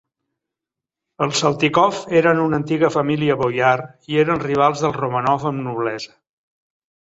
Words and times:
Els 1.25 1.41
Saltykov 1.43 1.99
eren 2.23 2.41
una 2.45 2.59
antiga 2.61 2.91
família 2.97 3.37
boiar 3.43 3.71
i 4.15 4.21
eren 4.25 4.43
rivals 4.49 4.85
dels 4.87 4.99
Romànov 5.01 5.49
en 5.55 5.65
noblesa. 5.71 6.21